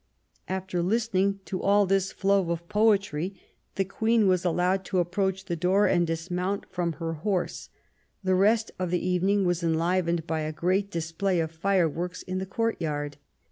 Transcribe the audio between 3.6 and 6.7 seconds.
the Queen was allowed to approach the door and dismount